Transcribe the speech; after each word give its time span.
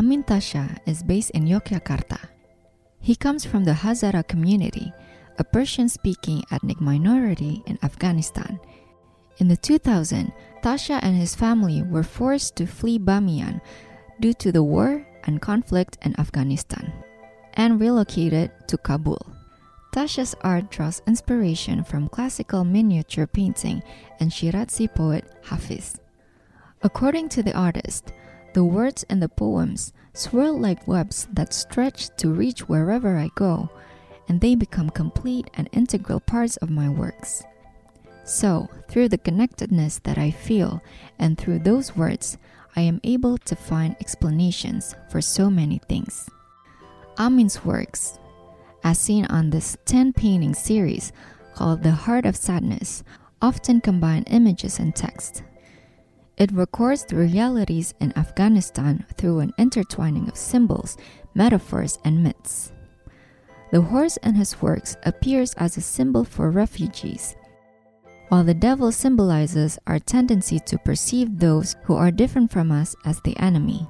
Amin 0.00 0.24
Taasha 0.24 0.78
is 0.86 1.02
based 1.02 1.28
in 1.32 1.44
Yogyakarta. 1.44 2.16
He 3.00 3.14
comes 3.14 3.44
from 3.44 3.64
the 3.64 3.84
Hazara 3.84 4.26
community, 4.26 4.94
a 5.38 5.44
Persian 5.44 5.90
speaking 5.90 6.42
ethnic 6.50 6.80
minority 6.80 7.62
in 7.66 7.78
Afghanistan. 7.82 8.58
In 9.36 9.48
the 9.48 9.58
2000, 9.58 10.32
Taasha 10.62 11.00
and 11.02 11.14
his 11.14 11.34
family 11.34 11.82
were 11.82 12.02
forced 12.02 12.56
to 12.56 12.66
flee 12.66 12.98
Bamiyan 12.98 13.60
due 14.20 14.32
to 14.40 14.50
the 14.50 14.62
war 14.62 15.06
and 15.24 15.42
conflict 15.42 15.98
in 16.00 16.18
Afghanistan 16.18 16.90
and 17.52 17.78
relocated 17.78 18.52
to 18.68 18.78
Kabul. 18.78 19.20
Taasha's 19.92 20.34
art 20.40 20.70
draws 20.70 21.02
inspiration 21.06 21.84
from 21.84 22.08
classical 22.08 22.64
miniature 22.64 23.26
painting 23.26 23.82
and 24.18 24.30
Shirazi 24.30 24.88
poet 24.94 25.26
Hafiz. 25.44 26.00
According 26.80 27.28
to 27.36 27.42
the 27.42 27.52
artist, 27.52 28.14
the 28.52 28.64
words 28.64 29.04
in 29.04 29.20
the 29.20 29.28
poems 29.28 29.92
swirl 30.12 30.58
like 30.58 30.88
webs 30.88 31.28
that 31.32 31.54
stretch 31.54 32.08
to 32.16 32.30
reach 32.30 32.68
wherever 32.68 33.16
I 33.16 33.30
go, 33.34 33.70
and 34.28 34.40
they 34.40 34.54
become 34.54 34.90
complete 34.90 35.48
and 35.54 35.68
integral 35.72 36.20
parts 36.20 36.56
of 36.58 36.70
my 36.70 36.88
works. 36.88 37.42
So, 38.24 38.68
through 38.88 39.08
the 39.08 39.18
connectedness 39.18 39.98
that 40.04 40.18
I 40.18 40.30
feel 40.30 40.82
and 41.18 41.36
through 41.36 41.60
those 41.60 41.96
words, 41.96 42.38
I 42.76 42.82
am 42.82 43.00
able 43.02 43.38
to 43.38 43.56
find 43.56 43.96
explanations 44.00 44.94
for 45.10 45.20
so 45.20 45.50
many 45.50 45.78
things. 45.88 46.28
Amin's 47.18 47.64
works, 47.64 48.18
as 48.84 48.98
seen 48.98 49.26
on 49.26 49.50
this 49.50 49.76
10 49.86 50.12
painting 50.12 50.54
series 50.54 51.12
called 51.54 51.82
The 51.82 51.90
Heart 51.90 52.26
of 52.26 52.36
Sadness, 52.36 53.02
often 53.42 53.80
combine 53.80 54.22
images 54.24 54.78
and 54.78 54.94
text. 54.94 55.42
It 56.40 56.52
records 56.52 57.04
the 57.04 57.16
realities 57.16 57.92
in 58.00 58.16
Afghanistan 58.16 59.04
through 59.18 59.40
an 59.40 59.52
intertwining 59.58 60.26
of 60.26 60.38
symbols, 60.38 60.96
metaphors, 61.34 61.98
and 62.02 62.24
myths. 62.24 62.72
The 63.72 63.82
horse 63.82 64.16
in 64.22 64.36
his 64.36 64.62
works 64.62 64.96
appears 65.02 65.52
as 65.58 65.76
a 65.76 65.82
symbol 65.82 66.24
for 66.24 66.50
refugees, 66.50 67.36
while 68.28 68.42
the 68.42 68.54
devil 68.54 68.90
symbolizes 68.90 69.78
our 69.86 69.98
tendency 69.98 70.58
to 70.60 70.78
perceive 70.78 71.38
those 71.38 71.76
who 71.84 71.94
are 71.94 72.10
different 72.10 72.50
from 72.50 72.72
us 72.72 72.96
as 73.04 73.20
the 73.20 73.36
enemy. 73.36 73.86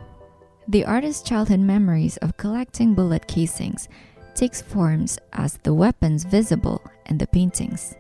The 0.66 0.84
artist's 0.84 1.22
childhood 1.22 1.60
memories 1.60 2.16
of 2.16 2.36
collecting 2.36 2.94
bullet 2.94 3.28
casings 3.28 3.88
takes 4.34 4.60
forms 4.60 5.20
as 5.34 5.56
the 5.62 5.72
weapons 5.72 6.24
visible 6.24 6.82
in 7.06 7.18
the 7.18 7.28
paintings. 7.28 7.94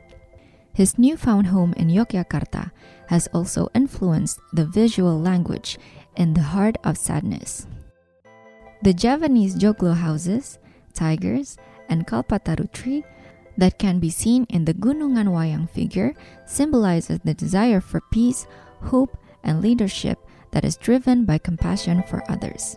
His 0.72 0.98
newfound 0.98 1.48
home 1.48 1.72
in 1.74 1.88
Yogyakarta 1.88 2.70
has 3.08 3.26
also 3.34 3.68
influenced 3.74 4.40
the 4.52 4.64
visual 4.64 5.18
language 5.18 5.78
in 6.16 6.34
the 6.34 6.42
heart 6.42 6.76
of 6.84 6.96
sadness. 6.96 7.66
The 8.82 8.94
Javanese 8.94 9.56
joglo 9.56 9.94
houses, 9.94 10.58
tigers, 10.94 11.58
and 11.88 12.06
kalpataru 12.06 12.72
tree 12.72 13.04
that 13.58 13.78
can 13.78 13.98
be 13.98 14.10
seen 14.10 14.46
in 14.48 14.64
the 14.64 14.74
Gunungan 14.74 15.28
Wayang 15.28 15.68
figure 15.68 16.14
symbolizes 16.46 17.20
the 17.24 17.34
desire 17.34 17.80
for 17.80 18.00
peace, 18.10 18.46
hope, 18.80 19.18
and 19.42 19.60
leadership 19.60 20.18
that 20.52 20.64
is 20.64 20.76
driven 20.76 21.24
by 21.24 21.38
compassion 21.38 22.02
for 22.08 22.22
others. 22.30 22.76